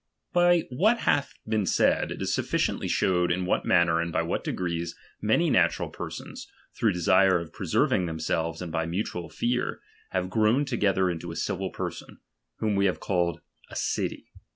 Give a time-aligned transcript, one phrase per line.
[0.33, 4.43] By what hath been said, it is sufficiently showed in what manner and by what
[4.43, 9.79] degrees many natural persons, through desire of preserving themselves and by mutual fear,
[10.09, 12.17] have grown to gether into a civil person,
[12.55, 14.31] whom we have called a city.